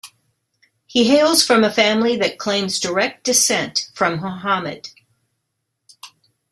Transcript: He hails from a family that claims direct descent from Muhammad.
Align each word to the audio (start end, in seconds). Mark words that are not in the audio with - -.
He 0.87 1.07
hails 1.09 1.43
from 1.43 1.63
a 1.63 1.69
family 1.69 2.15
that 2.15 2.39
claims 2.39 2.79
direct 2.79 3.23
descent 3.23 3.91
from 3.93 4.19
Muhammad. 4.19 4.89